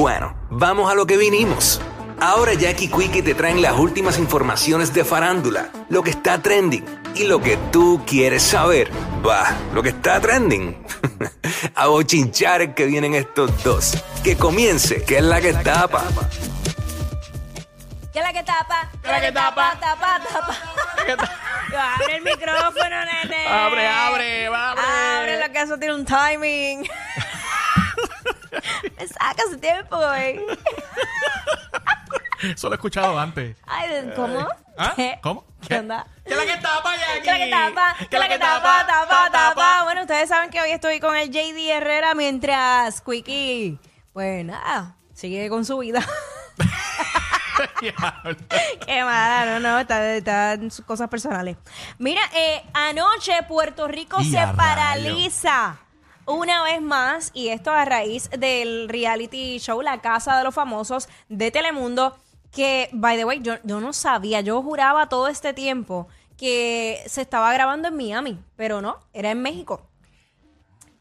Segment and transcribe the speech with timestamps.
[0.00, 1.78] Bueno, vamos a lo que vinimos.
[2.22, 7.24] Ahora Jackie Quickie te traen las últimas informaciones de farándula, lo que está trending y
[7.24, 8.90] lo que tú quieres saber.
[9.22, 10.86] Va, lo que está trending.
[11.74, 14.02] a bochinchar que vienen estos dos.
[14.24, 16.02] Que comience, que es la que tapa.
[18.10, 18.90] ¿Qué es la que tapa?
[19.02, 19.76] ¿Qué es la que tapa?
[19.78, 20.56] Tapa, tapa.
[21.94, 23.46] Abre el micrófono, nene.
[23.46, 24.80] Abre, abre, abre.
[24.80, 26.88] Abre lo que eso tiene un timing.
[29.00, 30.40] Me saca su tiempo, güey.
[32.54, 33.56] Eso lo he escuchado antes.
[33.66, 34.46] Ay, ¿cómo?
[34.76, 34.92] ¿Ah?
[34.94, 35.18] ¿Qué?
[35.22, 35.46] ¿Cómo?
[35.66, 36.06] ¿Qué onda?
[36.24, 37.22] ¿Qué la que tapa, Jackie?
[37.22, 37.96] ¿Qué la que tapa?
[38.10, 38.86] ¿Qué la que tapa?
[38.86, 39.84] Tapa, tapa.
[39.84, 43.78] Bueno, ustedes saben que hoy estoy con el JD Herrera mientras Quickie,
[44.12, 46.06] pues nada, sigue con su vida.
[48.86, 51.56] Qué mala, no, no, está, está sus cosas personales.
[51.98, 55.78] Mira, eh, anoche Puerto Rico se paraliza
[56.32, 61.08] una vez más, y esto a raíz del reality show La Casa de los Famosos
[61.28, 62.16] de Telemundo,
[62.52, 67.20] que, by the way, yo, yo no sabía, yo juraba todo este tiempo que se
[67.22, 69.82] estaba grabando en Miami, pero no, era en México.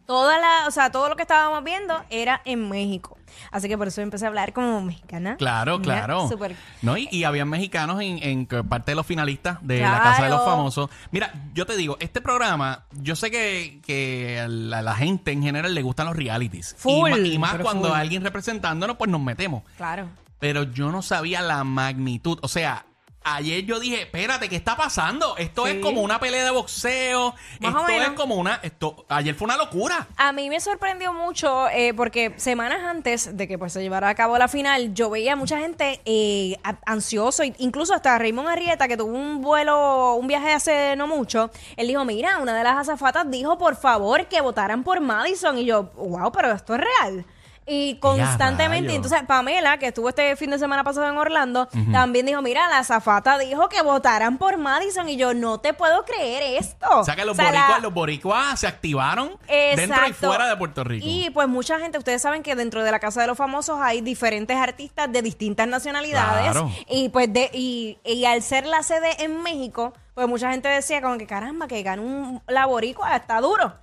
[0.10, 3.16] Toda la, o sea, todo lo que estábamos viendo era en México.
[3.52, 5.38] Así que por eso empecé a hablar como mexicana.
[5.38, 6.28] Claro, Mira, claro.
[6.28, 10.02] súper- No, y, y habían mexicanos en, en parte de los finalistas de la.
[10.02, 10.90] Casa de los Famosos.
[11.12, 15.44] Mira, yo te digo, este programa, yo sé que, que a la, la gente en
[15.44, 16.74] general le gustan los realities.
[16.80, 17.98] Full, y, más cuando full.
[18.00, 19.62] alguien representándonos, pues nos metemos.
[19.78, 20.08] Claro.
[20.40, 22.40] Pero yo no sabía la magnitud.
[22.42, 22.84] O sea,
[23.24, 25.36] ayer yo dije, espérate, ¿qué está pasando?
[25.38, 25.72] Esto Sí.
[25.74, 27.36] es como una pelea de boxeo.
[27.60, 28.08] Más o esto menos.
[28.08, 28.60] es como una.
[28.64, 30.08] Esto, ayer fue una locura.
[30.18, 34.16] A mí me sorprendió mucho eh, porque semanas antes de que pues, se llevara a
[34.16, 38.98] cabo la final, yo veía mucha gente eh, a- ansioso, incluso hasta Raymond Arrieta, que
[38.98, 43.30] tuvo un vuelo, un viaje hace no mucho, él dijo, mira, una de las azafatas
[43.30, 45.58] dijo, por favor, que votaran por Madison.
[45.58, 47.26] Y yo, wow, pero esto es real.
[47.70, 48.96] Y constantemente, rayos.
[49.06, 52.80] entonces Pamela, que estuvo este fin de semana pasado en Orlando, también dijo, mira, la
[52.80, 55.08] azafata dijo que votaran por Madison.
[55.08, 56.88] Y yo, no te puedo creer esto.
[57.00, 60.48] O sea que los O sea, la- boricuas, los boricuas se activaron dentro y fuera
[60.48, 61.06] de Puerto Rico.
[61.08, 64.02] Y pues mucha gente, ustedes saben que dentro de la Casa de los Famosos hay
[64.02, 66.52] diferentes artistas de distintas nacionalidades.
[66.52, 66.72] Claro.
[66.90, 71.02] Y pues de, y, y al ser la sede en México, pues mucha gente decía
[71.02, 73.74] como que caramba, que ganó un la boricua, está duro.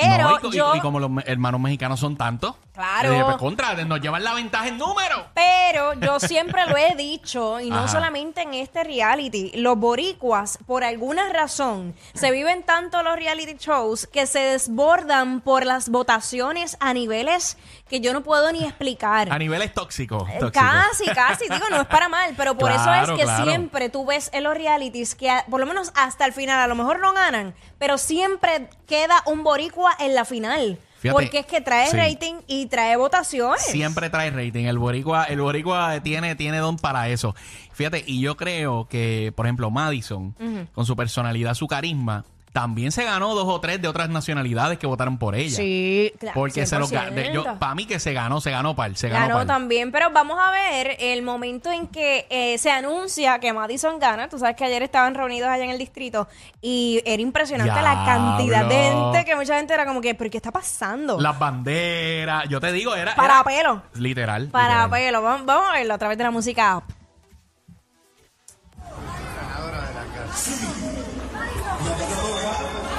[0.00, 0.74] Pero No, y, yo...
[0.74, 2.56] y como los hermanos mexicanos son tantos.
[2.72, 3.10] Claro.
[3.12, 5.26] dije, pues contra, nos llevan la ventaja en número.
[5.34, 7.88] Pero yo siempre lo he dicho, y no Ajá.
[7.88, 14.08] solamente en este reality, los boricuas, por alguna razón, se viven tanto los reality shows
[14.08, 17.56] que se desbordan por las votaciones a niveles
[17.88, 19.30] que yo no puedo ni explicar.
[19.30, 20.28] A niveles tóxicos.
[20.30, 20.52] Eh, tóxicos.
[20.52, 23.44] Casi, casi, digo, no es para mal, pero por eso es que claro.
[23.44, 26.74] siempre tú ves en los realities que por lo menos hasta el final, a lo
[26.74, 30.78] mejor no ganan, pero siempre queda un boricua en la final.
[30.98, 31.96] Fíjate, porque es que trae sí.
[31.98, 33.62] rating y trae votaciones.
[33.62, 34.64] Siempre trae rating.
[34.64, 37.34] El boricua, el boricua tiene, tiene don para eso.
[37.74, 40.34] Fíjate, y yo creo que, por ejemplo, Madison,
[40.72, 42.24] con su personalidad, su carisma,
[42.54, 45.56] también se ganó dos o tres de otras nacionalidades que votaron por ella.
[45.56, 46.34] Sí, claro.
[46.36, 47.58] Porque se lo ga- de- yo 100%.
[47.58, 49.46] Para mí que se ganó, se ganó par, se ganó, Ganó par.
[49.48, 54.28] también, pero vamos a ver el momento en que eh, se anuncia que Madison gana.
[54.28, 56.28] Tú sabes que ayer estaban reunidos allá en el distrito
[56.62, 60.36] y era impresionante la cantidad de gente que mucha gente era como que, ¿pero qué
[60.36, 61.20] está pasando?
[61.20, 63.16] Las banderas, yo te digo, era...
[63.16, 63.82] Para era- pelo.
[63.94, 64.46] Literal.
[64.48, 64.90] Para literal.
[64.90, 65.22] pelo.
[65.22, 66.76] Vamos, vamos a verlo a través de la música.
[66.76, 66.84] up.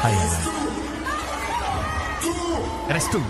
[0.06, 0.52] Ay, ay, ay.
[2.90, 3.22] Eres tú.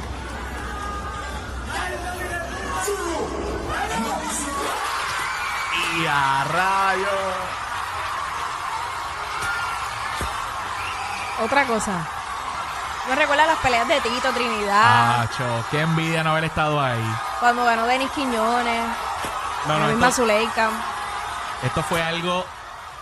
[5.97, 7.07] Y a rayo.
[11.43, 11.91] Otra cosa.
[13.09, 17.15] Me recuerda las peleas de Tito Trinidad, Acho, qué envidia no haber estado ahí.
[17.39, 18.83] cuando ganó Denis Quiñones,
[19.67, 20.69] No, la misma esto, Zuleika.
[21.61, 22.43] esto fue algo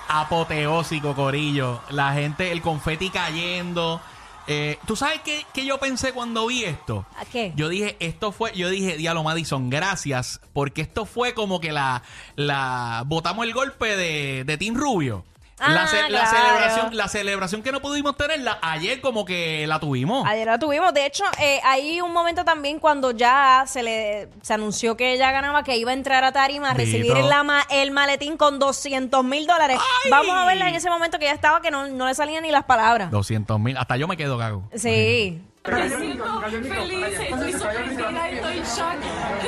[0.08, 1.82] apoteósico, Corillo.
[1.90, 4.02] La gente, el confeti cayendo.
[4.48, 7.06] Eh, ¿Tú sabes qué, qué yo pensé cuando vi esto?
[7.18, 7.54] ¿A qué?
[7.56, 12.04] Yo dije, esto fue, yo dije, Diablo Madison, gracias, porque esto fue como que la,
[12.36, 15.24] la, botamos el golpe de, de Team Rubio.
[15.60, 16.30] La, Ah, ce- la claro.
[16.38, 20.26] celebración, la celebración que no pudimos tenerla, ayer como que la tuvimos.
[20.28, 20.94] Ayer la tuvimos.
[20.94, 25.32] De hecho, eh, hay un momento también cuando ya se le se anunció que ella
[25.32, 29.24] ganaba, que iba a entrar a Tarima a recibir la ma- el maletín con 200
[29.24, 29.78] mil dólares.
[30.04, 30.12] ¡Ay!
[30.12, 32.52] Vamos a verla en ese momento que ya estaba, que no, no le salían ni
[32.52, 33.12] las palabras.
[33.12, 34.64] 200 mil, hasta yo me quedo cago.
[34.76, 35.42] Sí.
[35.66, 38.96] Me siento feliz, estoy sorprendida, estoy en shock,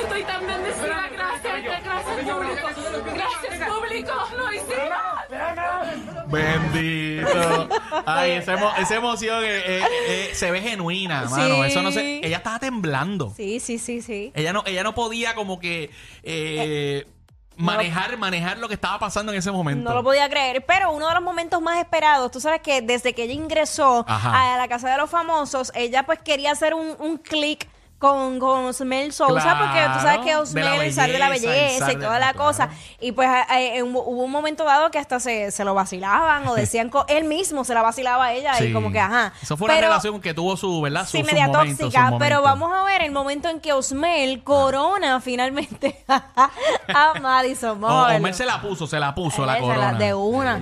[0.02, 2.68] estoy tan bendecida, gracias, gracias público,
[3.14, 5.15] gracias público, lo hicimos.
[6.28, 7.68] Bendito.
[8.04, 11.64] Ay, esa, emo- esa emoción eh, eh, eh, se ve genuina, mano.
[11.64, 12.20] Eso no sé.
[12.22, 13.32] Ella estaba temblando.
[13.36, 14.32] Sí, sí, sí, sí.
[14.34, 15.90] Ella no, ella no podía como que
[16.22, 17.06] eh,
[17.56, 19.88] manejar, manejar lo que estaba pasando en ese momento.
[19.88, 23.12] No lo podía creer, pero uno de los momentos más esperados, tú sabes que desde
[23.14, 24.54] que ella ingresó Ajá.
[24.54, 27.68] a la casa de los famosos, ella pues quería hacer un, un clic
[27.98, 31.92] con, con Osmel Sousa, Claro, porque tú sabes que Osmel el zar de la belleza,
[31.92, 32.38] y toda la claro.
[32.38, 32.68] cosa.
[33.00, 36.54] Y pues eh, eh, hubo un momento dado que hasta se, se lo vacilaban o
[36.54, 38.64] decían, él mismo se la vacilaba a ella Sí.
[38.64, 39.32] y como que, ajá.
[39.42, 41.06] Eso fue una relación que tuvo su, ¿verdad?
[41.06, 45.20] Su, Sí, media momentos, tóxica, pero vamos a ver el momento en que Osmel corona
[45.20, 47.80] finalmente a Madison.
[47.80, 48.18] Vamos O- a verlo.
[48.24, 49.92] Omar se la puso, se la puso la corona.
[49.94, 50.60] De una.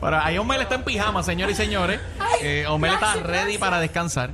[0.00, 2.00] Pero ahí Omel está en pijama, señores y señores.
[2.40, 4.30] Eh, Omel está ready para descansar.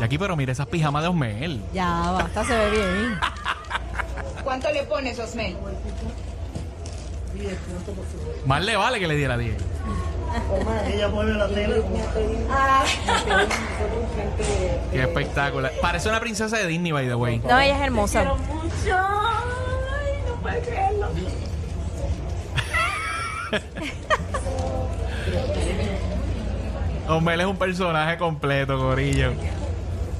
[0.00, 1.62] Y aquí, pero mira esas pijamas de Omel.
[1.72, 3.20] Ya, basta, se ve bien.
[4.42, 5.56] ¿Cuánto le pones, Osmel?
[8.44, 9.56] Más le vale que le diera 10.
[10.92, 11.96] Ella mueve la tela como
[14.90, 15.72] Qué espectacular.
[15.80, 17.38] Parece una princesa de Disney, by the way.
[17.38, 18.24] No, ella es hermosa.
[18.24, 18.96] Mucho.
[18.96, 21.08] Ay, no puedo creerlo.
[27.08, 29.32] Omel es un personaje completo, Corillo.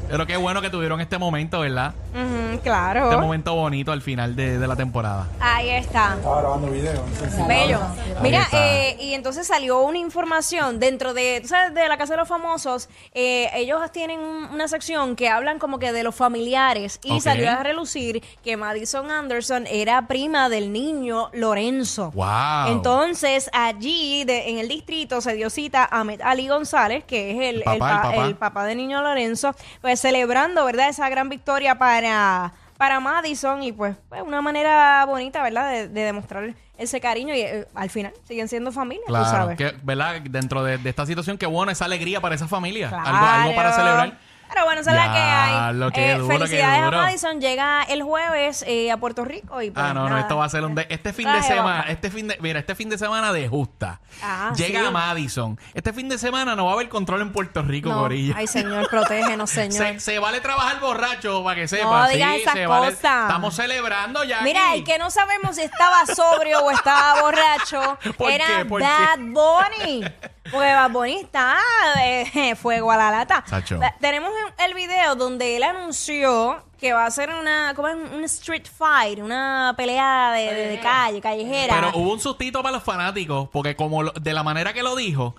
[0.09, 1.93] Pero qué bueno que tuvieron este momento, ¿verdad?
[2.15, 3.05] Ujú, claro.
[3.11, 5.27] Este momento bonito al final de, de la temporada.
[5.41, 6.15] Ahí está.
[6.17, 6.93] Estaba grabando video.
[6.95, 7.81] no sé si- Bello.
[8.23, 8.65] Mira, está.
[8.67, 12.29] eh, y entonces salió una información dentro de, tú sabes, de la Casa de los
[12.29, 17.13] Famosos, eh, ellos tienen un- una sección que hablan como que de los familiares y
[17.13, 17.21] Ok.
[17.21, 22.13] salió a relucir que Madison Anderson era prima del niño Lorenzo.
[22.15, 22.69] ¡Wow!
[22.69, 27.37] Entonces, allí de- en el distrito se dio cita a Ahmed Ali González, que es
[27.51, 28.27] el, El papá, el pa- el papá.
[28.29, 30.89] el papá de niño Lorenzo, pues celebrando, ¿verdad?
[30.89, 35.71] Esa gran victoria para, para Madison y pues, pues, una manera bonita, ¿verdad?
[35.71, 39.57] De, de demostrar ese cariño y eh, al final siguen siendo familia, tú Claro, sabes.
[39.57, 40.21] que, ¿verdad?
[40.23, 42.89] Dentro de, de esta situación, qué bueno esa alegría para esa familia.
[42.89, 43.07] Claro.
[43.07, 44.19] Algo, algo para celebrar.
[44.49, 45.19] Pero bueno, esa es la que.
[45.79, 46.99] Diablo, qué Eh, duro, qué felicidades duro.
[46.99, 47.41] a Madison.
[47.41, 50.49] Llega el jueves eh, a Puerto Rico y pues, Ah, no, no, esto va a
[50.49, 53.33] ser un de- este fin de semana, este fin de, mira, este fin de semana
[53.33, 54.01] de justa.
[54.23, 54.87] Ah, Llega sí.
[54.87, 55.59] a Madison.
[55.75, 58.01] Este fin de semana no va a haber control en Puerto Rico, No.
[58.01, 58.35] Gorilla.
[58.37, 59.73] Ay, señor, protégenos, señor.
[59.73, 62.09] Se, se vale trabajar borracho para que sepa.
[62.09, 62.87] digas sí, esas se vale.
[62.95, 63.23] cosas.
[63.23, 64.41] Estamos celebrando ya.
[64.43, 64.79] Mira, aquí.
[64.79, 68.65] el que no sabemos si estaba sobrio o estaba borracho ¿Por era qué?
[68.65, 70.13] ¿Por Bad qué?
[70.51, 71.57] Porque Bad Bunny está
[71.97, 73.43] de fuego a la lata.
[73.47, 73.81] Sacho.
[74.01, 77.97] Tenemos el- el video donde él anunció que va a ser una, ¿cómo es?
[77.97, 81.75] un street fight, una pelea de, de- de calle, callejera.
[81.75, 84.95] Pero hubo un sustito para los fanáticos, porque como lo- de la manera que lo
[84.97, 85.35] dijo,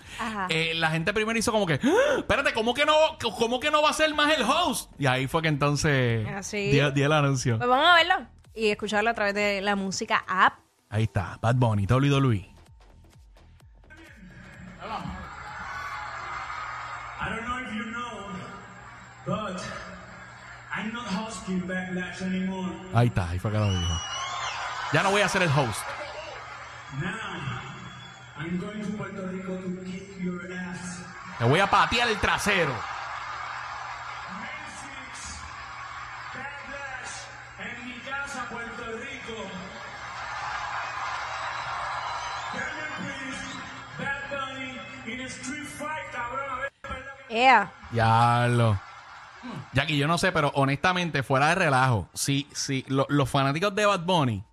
[0.49, 2.95] eh, la gente primero hizo como que, "Ah, espérate, ¿cómo que no,
[3.37, 4.91] cómo que no va a ser más el host?
[4.97, 6.71] Y ahí fue que entonces Así.
[6.71, 7.57] dio, dio el anuncio.
[7.57, 8.15] Pues vamos a verlo
[8.55, 10.59] y escucharlo a través de la música app.
[10.89, 11.85] Ahí está, Bad Bunny.
[11.85, 12.49] WWE.
[17.17, 18.29] I don't know if you know,
[22.93, 24.01] Ahí está, ahí fue que lo dijo.
[24.93, 25.81] Ya no voy a ser el host.
[26.99, 27.09] Now,
[28.37, 31.01] I'm going to Puerto Rico to kick your ass.
[31.39, 32.73] Te voy a patear el trasero.
[34.31, 35.39] Macy's
[36.33, 37.25] Backlash
[37.59, 37.75] en
[49.75, 53.85] Jackie, yo no sé, pero honestamente, fuera de relajo, si, si lo- los fanáticos de
[53.85, 54.43] Bad Bunny,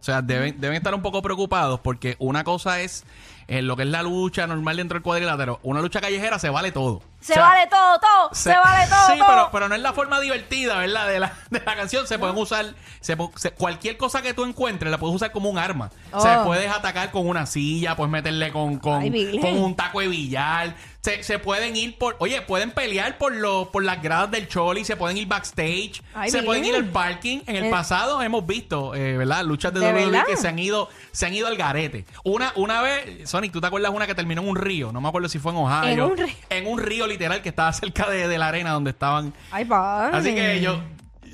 [0.00, 3.04] o sea, deben, deben estar un poco preocupados porque una cosa es
[3.46, 5.60] eh, lo que es la lucha normal dentro del cuadrilátero.
[5.62, 7.02] Una lucha callejera se vale todo.
[7.24, 8.34] Se O sea, vale todo, todo.
[8.34, 9.28] Se, vale todo, Sí, todo.
[9.28, 11.08] pero, pero no es la forma divertida, ¿verdad?
[11.08, 12.06] De la, de la canción.
[12.06, 12.74] Se pueden usar.
[13.00, 15.90] Se, se- cualquier cosa que tú encuentres la puedes usar como un arma.
[16.12, 16.44] O sea, Oh.
[16.46, 20.74] puedes atacar con una silla, puedes meterle con, con, Ay, con un taco de billar.
[21.00, 22.16] Se, se pueden ir por.
[22.18, 26.30] Oye, pueden pelear por, lo, por las gradas del Choli, se pueden ir backstage, Ay,
[26.30, 27.40] se pueden ir al parking.
[27.46, 27.70] En el Eh.
[27.70, 29.44] pasado hemos visto, eh, ¿verdad?
[29.44, 30.24] Luchas de, ¿De WWE verdad?
[30.26, 32.06] que se han ido se han ido al garete.
[32.24, 34.92] Una, una vez, Sonic, ¿tú te acuerdas una que terminó en un río?
[34.92, 35.84] No me acuerdo si fue en Ohio.
[35.92, 36.34] En un río.
[36.50, 39.32] En un río literal que estaba cerca de, de la arena donde estaban.
[39.50, 40.16] Ay, padre.
[40.16, 40.80] Así que yo,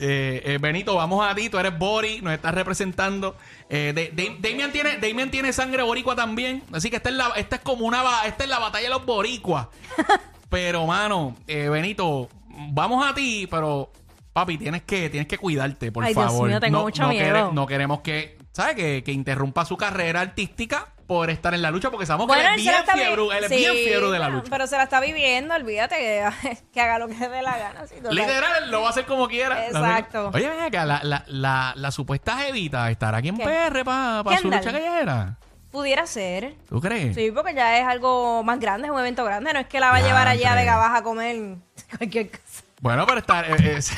[0.01, 1.49] eh, eh, Benito, vamos a ti.
[1.51, 3.37] Tú eres Bori, nos estás representando.
[3.69, 6.63] Eh, de- de- Damian, tiene, Damian tiene sangre boricua también.
[6.73, 8.03] Así que esta es, la, esta es como una.
[8.27, 9.67] Esta es la batalla de los boricuas.
[10.49, 12.29] pero, mano, eh, Benito,
[12.71, 13.93] vamos a ti, pero.
[14.33, 16.49] Papi, tienes que, tienes que cuidarte, por Ay, Dios favor.
[16.49, 17.27] mío, tengo no, mucho no miedo.
[17.27, 18.77] quere- no queremos que, ¿sabes?
[18.77, 22.49] Que, que interrumpa su carrera artística por estar en la lucha, porque sabemos Bueno, que
[22.51, 24.47] él es bien está fiebre, él es Sí, bien fiebre de la lucha.
[24.49, 26.29] Pero se la está viviendo, olvídate que,
[26.73, 27.83] que haga lo que dé la gana.
[28.13, 29.67] Literal, lo va a hacer como quiera.
[29.67, 30.31] Exacto.
[30.33, 33.43] Oye, ven acá, la, la, la, la supuesta jevita estará aquí en ¿Qué?
[33.45, 34.61] PR para su Kendall.
[34.61, 35.37] lucha callejera.
[35.73, 36.55] Pudiera ser.
[36.69, 37.17] ¿Tú crees?
[37.17, 39.53] Sí, porque ya es algo más grande, es un evento grande.
[39.53, 40.55] No es que la va a llevar allí a.
[40.55, 41.57] Vega Baja a comer
[41.99, 42.63] cualquier cosa.
[42.81, 43.93] Bueno, pero está, eh, es-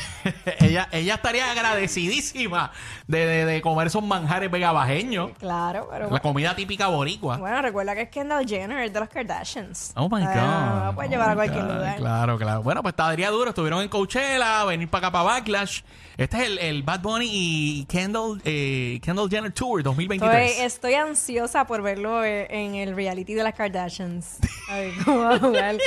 [0.59, 2.73] ella, ella estaría agradecidísima
[3.07, 5.31] de, de, de comer esos manjares vegabajeños.
[5.39, 7.37] Claro, pero La comida típica boricua.
[7.37, 9.93] bueno, recuerda que es Kendall Jenner de los Kardashians.
[9.95, 10.85] Oh my Ah, God.
[10.87, 11.75] No puedes llevar a cualquier God.
[11.75, 11.97] lugar.
[11.97, 12.63] Claro, claro.
[12.63, 13.51] Bueno, pues estaría duro.
[13.51, 15.83] Estuvieron en Coachella, venir para acá para Backlash.
[16.17, 20.51] Este es el, el Bad Bunny y Kendall, eh, Kendall Jenner Tour 2023.
[20.51, 24.39] Estoy, estoy ansiosa por verlo eh, en el reality de las Kardashians.
[24.69, 25.77] A ver cómo va a jugar.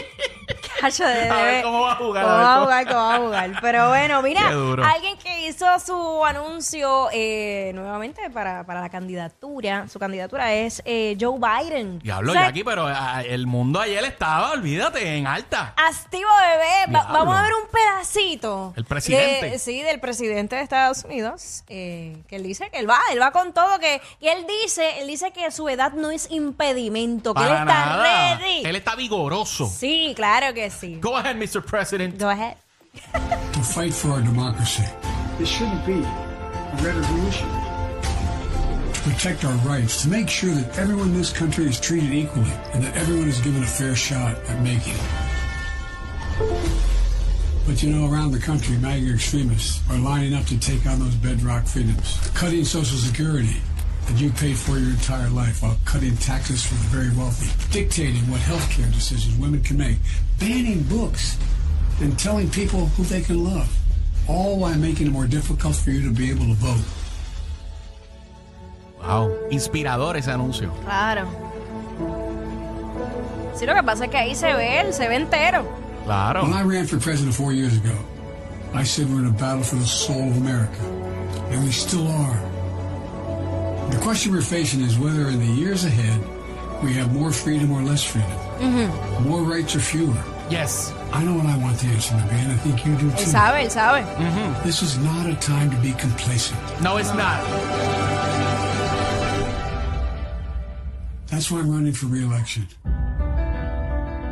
[0.79, 3.19] Cacho, de- A ver cómo va a jugar, Cómo va a jugar, cómo va a
[3.19, 3.51] jugar.
[3.61, 9.97] Pero bueno, mira, alguien que hizo su anuncio eh, nuevamente para, para la candidatura, su
[9.99, 11.99] candidatura es eh, Joe Biden.
[11.99, 15.73] Diablo, O sea, Jackie, pero ah, el mundo ayer estaba, olvídate, en alta.
[15.77, 18.73] Activo bebé, Va- vamos a ver un pedacito.
[18.75, 19.49] El presidente.
[19.51, 23.21] de- sí, del presidente de Estados Unidos, eh, que él dice que él va, él
[23.21, 27.33] va con todo, que y él dice, él dice que su edad no es impedimento,
[27.33, 28.37] que él está nada.
[28.37, 28.61] ready.
[28.65, 29.67] Él está vigoroso.
[29.67, 30.99] Sí, claro que sí.
[30.99, 31.65] Go ahead, Mr.
[31.65, 32.17] President.
[32.17, 32.57] Go ahead.
[33.13, 34.83] to fight for our democracy,
[35.37, 37.49] This shouldn't be a revolution.
[38.93, 42.49] to protect our rights, to make sure that everyone in this country is treated equally
[42.73, 45.01] and that everyone is given a fair shot at making it.
[47.67, 51.15] But you know, around the country, MAGA extremists are lining up to take on those
[51.15, 53.57] bedrock freedoms, cutting Social Security
[54.07, 58.21] that you paid for your entire life while cutting taxes for the very wealthy, dictating
[58.29, 59.97] what health care decisions women can make,
[60.39, 61.37] banning books,
[62.01, 63.69] and telling people who they can love,
[64.27, 66.85] all while making it more difficult for you to be able to vote.
[68.99, 69.29] Wow.
[69.49, 70.71] Inspirador ese anuncio.
[70.83, 71.27] Claro.
[73.55, 75.65] Sí, lo que pasa es que ahí se ve él, se ve entero.
[76.03, 76.43] Claro.
[76.43, 77.95] When I ran for president four years ago,
[78.73, 80.81] I said we're in a battle for the soul of America,
[81.49, 82.54] and we still are.
[83.91, 86.19] The question we're facing is whether in the years ahead
[86.83, 88.31] we have more freedom or less freedom,
[89.23, 90.17] more rights or fewer.
[90.49, 90.93] Yes.
[91.11, 93.17] I know what I want the answer to be, and I think you do Él
[93.17, 93.25] too.
[93.31, 94.03] sabe, él sabe.
[94.63, 96.59] This is not a time to be complacent.
[96.81, 97.39] No, it's not.
[101.31, 102.67] That's why I'm running for re-election.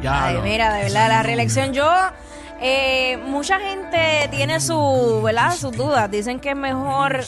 [0.04, 0.26] Ya.
[0.26, 1.90] Ay, lo- mira, de verdad, la reelección yo...
[2.62, 5.56] eh, mucha gente tiene su, ¿verdad?
[5.56, 6.10] sus dudas.
[6.12, 7.24] Dicen que es mejor...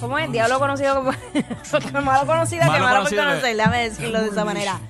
[0.00, 0.30] ¿Cómo es?
[0.30, 1.10] Diablo conocido como...
[2.02, 3.56] malo conocido que Malo por conocer.
[3.56, 4.80] Déjame decirlo de esa manera.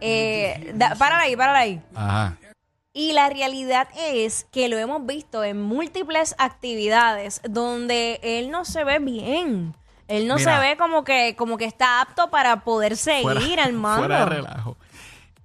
[0.00, 1.80] Eh, da- párala ahí, párala ahí.
[1.94, 2.36] Ajá.
[2.92, 8.84] Y la realidad es que lo hemos visto en múltiples actividades donde él no se
[8.84, 9.74] ve bien.
[10.08, 10.54] Él no Mira.
[10.54, 14.06] se ve como que, como que está apto para poder seguir al mando.
[14.06, 14.65] fuera de relajo.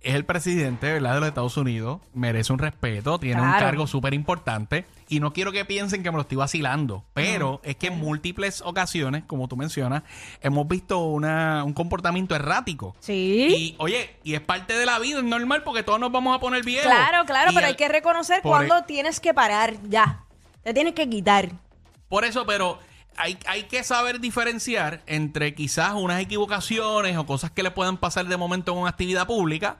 [0.03, 1.13] Es el presidente, ¿verdad?
[1.13, 2.01] De los Estados Unidos.
[2.15, 3.19] Merece un respeto.
[3.19, 4.85] Tiene un cargo súper importante.
[5.07, 7.03] Y no quiero que piensen que me lo estoy vacilando.
[7.13, 10.01] Pero es que en múltiples ocasiones, como tú mencionas,
[10.41, 12.95] hemos visto una, un comportamiento errático.
[12.99, 13.47] Sí.
[13.55, 16.39] Y, oye, y es parte de la vida, es normal porque todos nos vamos a
[16.39, 16.91] poner viejos.
[16.91, 19.75] Claro, claro, Y pero hay que reconocer cuando e- tienes que parar.
[19.87, 20.23] Ya.
[20.63, 21.49] Te tienes que quitar.
[22.09, 22.79] Por eso, pero
[23.17, 28.27] hay, hay que saber diferenciar entre quizás unas equivocaciones o cosas que le puedan pasar
[28.27, 29.77] de momento en una actividad pública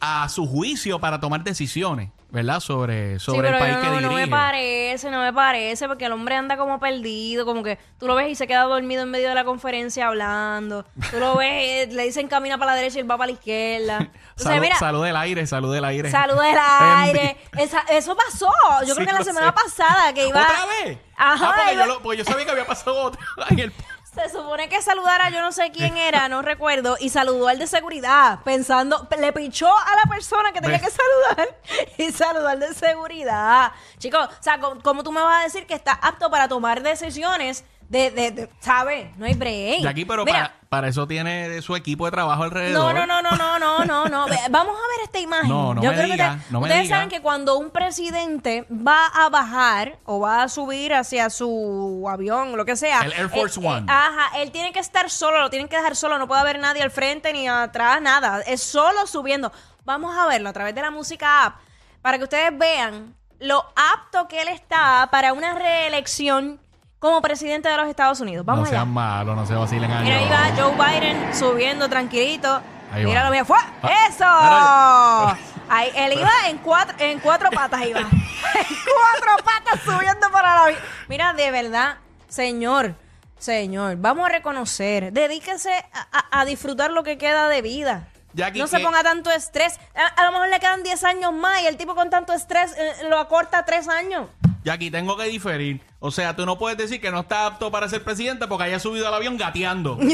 [0.00, 2.60] a su juicio para tomar decisiones, ¿verdad?
[2.60, 4.14] Sobre, sobre sí, el país no, que no dirige.
[4.14, 8.14] me parece, no me parece, porque el hombre anda como perdido, como que tú lo
[8.14, 10.84] ves y se queda dormido en medio de la conferencia hablando.
[11.10, 13.32] Tú lo ves, eh, le dicen camina para la derecha y él va para la
[13.32, 13.96] izquierda.
[14.30, 16.10] Entonces, Salud, mira, salud del aire, salud del aire.
[16.10, 17.36] Salud del aire.
[17.58, 18.50] Esa- eso pasó.
[18.86, 19.52] Yo Sí, creo que la semana sé.
[19.52, 20.40] pasada que iba.
[20.42, 20.98] ¿Otra vez?
[21.16, 21.46] Ajá.
[21.48, 23.20] Ah, porque, iba- yo lo- porque yo sabía que había pasado otra
[23.50, 23.72] en el...
[24.14, 27.68] Se supone que saludara, yo no sé quién era, no recuerdo, y saludó al de
[27.68, 31.56] seguridad, pensando, le pichó a la persona que tenía que saludar
[31.96, 33.70] y saludó al de seguridad.
[33.98, 36.82] Chicos, o sea, ¿cómo, cómo tú me vas a decir que está apto para tomar
[36.82, 39.08] decisiones de, de, de- ¿sabes?
[39.18, 39.84] No hay break.
[39.84, 42.94] Aquí, pero Mira, para, para eso tiene su equipo de trabajo alrededor.
[42.94, 44.26] no, no, no, no, no, no, no.
[44.48, 45.48] Vamos a ver esta imagen.
[45.48, 46.96] No, no Yo me creo que te- no me Ustedes diga.
[46.96, 52.56] saben que cuando un presidente va a bajar o va a subir hacia su avión,
[52.56, 53.00] lo que sea.
[53.00, 53.86] El Air Force eh, eh, One.
[53.90, 56.82] ajá, él tiene que estar solo, lo tienen que dejar solo, no puede haber nadie
[56.84, 58.40] al frente ni atrás, nada.
[58.42, 59.50] Es solo subiendo.
[59.84, 61.56] Vamos a verlo a través de la música app
[62.02, 66.60] para que ustedes vean lo apto que él está para una reelección
[67.00, 68.46] como presidente de los Estados Unidos.
[68.46, 68.78] Vamos no allá.
[68.82, 72.60] sean malos, no se vacilen a Mira, ahí va Joe Biden subiendo tranquilito.
[72.92, 73.26] Ahí Mira va.
[73.26, 73.46] lo bien.
[73.46, 73.56] ¡Fue!
[73.82, 75.46] Ah, ¡Eso!
[75.72, 78.00] Ahí, él iba en cuatro, en cuatro patas, iba.
[78.00, 80.76] en cuatro patas subiendo para la...
[81.08, 81.96] Mira, de verdad,
[82.28, 82.94] señor,
[83.38, 85.12] Señor, vamos a reconocer.
[85.12, 88.08] Dedíquese a, a- a disfrutar lo que queda de vida.
[88.34, 89.78] Jackie, no se ¿qué- ponga tanto estrés.
[89.94, 92.74] A, a lo mejor le quedan 10 años más y el tipo con tanto estrés
[92.76, 94.26] eh, lo acorta a 3 años.
[94.64, 95.80] Jackie, tengo que diferir.
[95.98, 98.78] O sea, tú no puedes decir que no está apto para ser presidente porque haya
[98.78, 99.98] subido al avión gateando.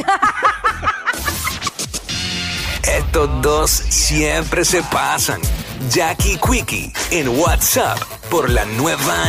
[2.82, 5.40] Estos dos siempre se pasan.
[5.90, 7.98] Jackie Quickie en WhatsApp
[8.30, 9.24] por la nueva